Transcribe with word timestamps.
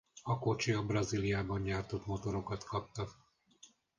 A 0.23 0.39
kocsi 0.39 0.71
a 0.71 0.85
Brazíliában 0.85 1.63
gyártott 1.63 2.05
motorokat 2.05 2.63
kapta. 2.63 3.07